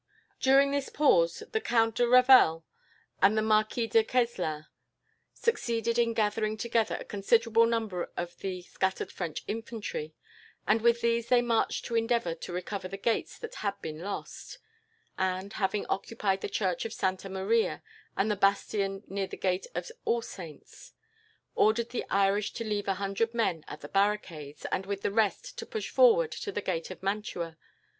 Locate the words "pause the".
0.89-1.61